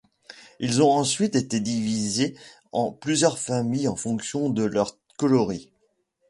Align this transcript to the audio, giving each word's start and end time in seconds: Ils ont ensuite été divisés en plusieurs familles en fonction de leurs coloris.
Ils 0.59 0.81
ont 0.81 0.91
ensuite 0.93 1.35
été 1.35 1.59
divisés 1.59 2.35
en 2.71 2.91
plusieurs 2.91 3.37
familles 3.37 3.87
en 3.87 3.95
fonction 3.95 4.49
de 4.49 4.63
leurs 4.63 4.97
coloris. 5.19 5.69